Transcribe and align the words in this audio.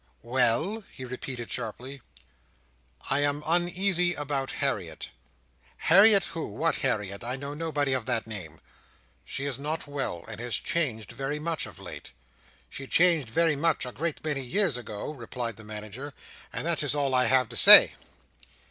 "Well?" 0.23 0.83
he 0.91 1.05
repeated 1.05 1.51
sharply. 1.51 2.01
"I 3.11 3.19
am 3.19 3.43
uneasy 3.45 4.15
about 4.15 4.53
Harriet." 4.53 5.11
"Harriet 5.77 6.25
who? 6.25 6.47
what 6.47 6.77
Harriet? 6.77 7.23
I 7.23 7.35
know 7.35 7.53
nobody 7.53 7.93
of 7.93 8.07
that 8.07 8.25
name." 8.25 8.59
"She 9.23 9.45
is 9.45 9.59
not 9.59 9.85
well, 9.85 10.25
and 10.27 10.39
has 10.39 10.55
changed 10.55 11.11
very 11.11 11.37
much 11.37 11.67
of 11.67 11.77
late." 11.77 12.13
"She 12.67 12.87
changed 12.87 13.29
very 13.29 13.55
much, 13.55 13.85
a 13.85 13.91
great 13.91 14.23
many 14.25 14.41
years 14.41 14.75
ago," 14.75 15.11
replied 15.11 15.57
the 15.57 15.63
Manager; 15.63 16.13
"and 16.51 16.65
that 16.65 16.81
is 16.81 16.95
all 16.95 17.13
I 17.13 17.25
have 17.25 17.47
to 17.49 17.55
say. 17.55 17.93